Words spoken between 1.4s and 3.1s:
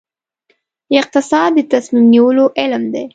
د تصمیم نیولو علم دی